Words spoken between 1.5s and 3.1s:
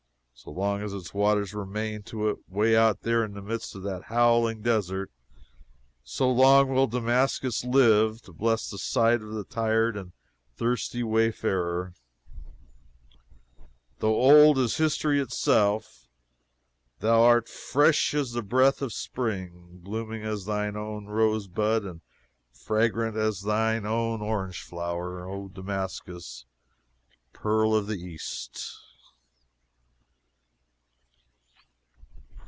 remain to it away out